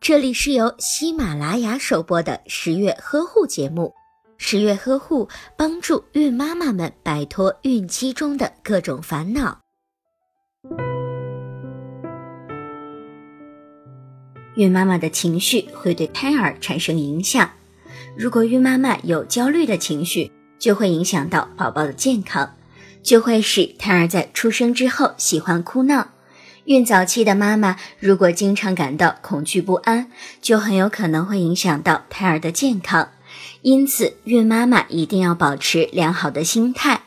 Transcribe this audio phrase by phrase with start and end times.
[0.00, 3.92] 这里是由喜马拉雅首播的十月呵护节目。
[4.36, 9.60] 十月呵护帮助孕妈妈们摆脱孕期中的各种烦恼。
[14.56, 17.50] 孕妈妈的情绪会对胎儿产生影响，
[18.16, 22.54] 如果孕妈妈有焦虑的情绪，就会影响到宝宝的健康，
[23.02, 26.10] 就会使胎儿在出生之后喜欢哭闹。
[26.64, 30.10] 孕早期的妈妈如果经常感到恐惧不安，
[30.40, 33.10] 就很有可能会影响到胎儿的健康。
[33.60, 37.02] 因此，孕妈妈一定要保持良好的心态，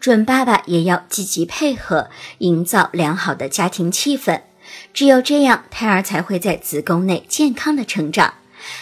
[0.00, 4.42] 准爸爸也要积极配合，营造良好的家庭气氛。
[4.92, 8.34] 只有这样，胎儿才会在子宫内健康的成长。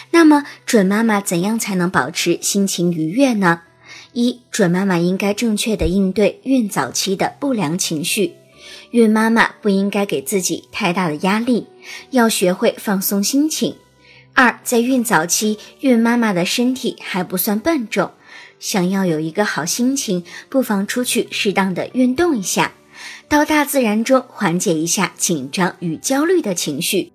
[0.09, 3.61] 那么，准妈妈怎样才能保持心情愉悦呢？
[4.13, 8.33] 一，准妈妈应该正确的应对孕早期的不良情绪。
[8.91, 11.67] 孕妈妈不应该给自己太大的压力，
[12.11, 13.75] 要学会放松心情。
[14.33, 18.11] 二，在孕早期，孕妈妈的身体还不算笨重，
[18.59, 22.73] 想要有一个好心情，不妨出去适当的运动一下，
[23.29, 27.14] 到大自然中缓解一下紧张与焦虑的情绪。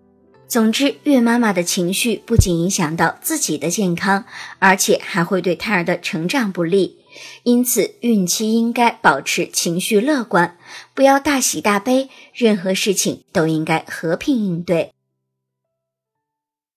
[0.51, 4.25] 总之，孕妈妈的情绪不仅影响到自己的健康，
[4.59, 6.97] 而且还会对胎儿的成长不利。
[7.45, 10.57] 因此，孕期应该保持情绪乐观，
[10.93, 14.93] 不要大喜大悲，任何事情都应该和平应对。